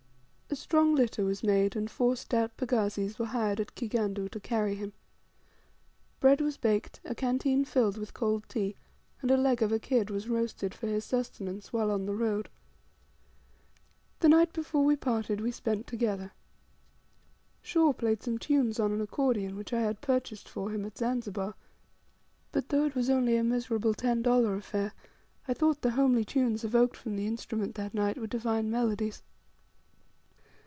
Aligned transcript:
A 0.49 0.55
strong 0.57 0.95
litter 0.95 1.23
was 1.23 1.43
made, 1.43 1.77
and 1.77 1.89
four 1.89 2.17
stout 2.17 2.57
pagazis 2.57 3.17
were 3.17 3.27
hired 3.27 3.61
at 3.61 3.73
Kigandu 3.73 4.27
to 4.31 4.39
carry 4.41 4.75
him. 4.75 4.91
Bread 6.19 6.41
was 6.41 6.57
baked, 6.57 6.99
a 7.05 7.15
canteen 7.15 7.59
was 7.59 7.69
filled 7.69 7.97
with 7.97 8.13
cold 8.13 8.43
tea, 8.49 8.75
and 9.21 9.31
a 9.31 9.37
leg 9.37 9.61
of 9.61 9.71
a 9.71 9.79
kid 9.79 10.09
was 10.09 10.27
roasted 10.27 10.73
for 10.73 10.87
his 10.87 11.05
sustenance 11.05 11.71
while 11.71 11.89
on 11.89 12.05
the 12.05 12.13
road. 12.13 12.49
The 14.19 14.27
night 14.27 14.51
before 14.51 14.83
we 14.83 14.97
parted 14.97 15.39
we 15.39 15.51
spent 15.51 15.87
together. 15.87 16.33
Shaw 17.61 17.93
played 17.93 18.21
some 18.21 18.37
tunes 18.37 18.77
on 18.77 18.91
an 18.91 18.99
accordion 18.99 19.55
which 19.55 19.71
I 19.71 19.79
had 19.83 20.01
purchased 20.01 20.49
for 20.49 20.71
him 20.71 20.83
at 20.83 20.97
Zanzibar; 20.97 21.55
but, 22.51 22.67
though 22.67 22.83
it 22.83 22.93
was 22.95 23.09
only 23.09 23.37
a 23.37 23.43
miserable 23.45 23.93
ten 23.93 24.21
dollar 24.21 24.55
affair, 24.57 24.91
I 25.47 25.53
thought 25.53 25.81
the 25.81 25.91
homely 25.91 26.25
tunes 26.25 26.65
evoked 26.65 26.97
from 26.97 27.15
the 27.15 27.25
instrument 27.25 27.75
that 27.75 27.93
night 27.93 28.17
were 28.17 28.27
divine 28.27 28.69
melodies. 28.69 29.23